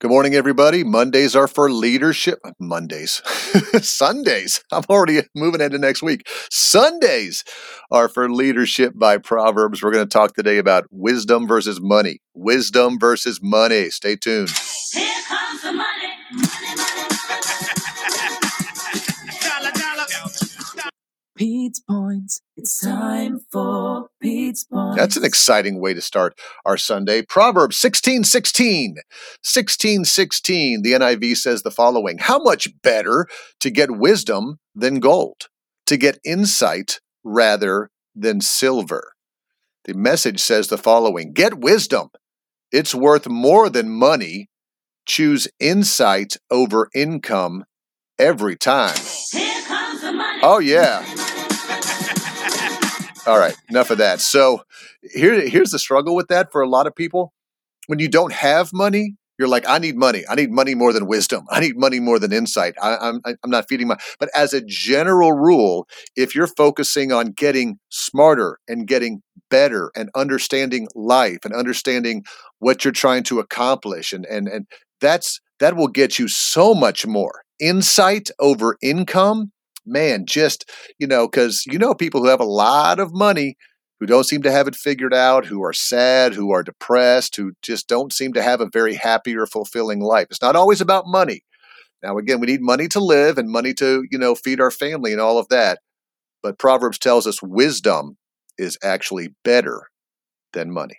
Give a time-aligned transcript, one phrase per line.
[0.00, 0.82] Good morning, everybody.
[0.82, 2.38] Mondays are for leadership.
[2.58, 3.20] Mondays,
[3.86, 4.64] Sundays.
[4.72, 6.26] I'm already moving into next week.
[6.50, 7.44] Sundays
[7.90, 9.82] are for leadership by Proverbs.
[9.82, 12.22] We're going to talk today about wisdom versus money.
[12.32, 13.90] Wisdom versus money.
[13.90, 14.48] Stay tuned.
[21.40, 22.42] Pete's Points.
[22.58, 24.98] It's time for Pete's Points.
[24.98, 27.22] That's an exciting way to start our Sunday.
[27.22, 28.96] Proverbs 16 16.
[29.42, 30.82] 16 16.
[30.82, 33.26] The NIV says the following How much better
[33.60, 35.46] to get wisdom than gold,
[35.86, 39.12] to get insight rather than silver?
[39.86, 42.10] The message says the following Get wisdom.
[42.70, 44.50] It's worth more than money.
[45.06, 47.64] Choose insight over income
[48.18, 48.98] every time.
[49.32, 50.40] Here comes the money.
[50.42, 51.02] Oh, yeah.
[53.26, 54.20] All right, enough of that.
[54.20, 54.62] So
[55.02, 57.32] here, here's the struggle with that for a lot of people.
[57.86, 60.24] When you don't have money, you're like, I need money.
[60.28, 61.44] I need money more than wisdom.
[61.50, 62.74] I need money more than insight.
[62.80, 63.96] I, I'm I'm not feeding my.
[64.18, 65.86] But as a general rule,
[66.16, 72.24] if you're focusing on getting smarter and getting better and understanding life and understanding
[72.58, 74.66] what you're trying to accomplish, and and and
[75.00, 79.52] that's that will get you so much more insight over income
[79.86, 83.56] man, just, you know, because you know people who have a lot of money
[83.98, 87.52] who don't seem to have it figured out, who are sad, who are depressed, who
[87.62, 90.26] just don't seem to have a very happy or fulfilling life.
[90.30, 91.42] It's not always about money.
[92.02, 95.12] Now, again, we need money to live and money to, you know, feed our family
[95.12, 95.80] and all of that.
[96.42, 98.16] But Proverbs tells us wisdom
[98.56, 99.88] is actually better
[100.54, 100.96] than money.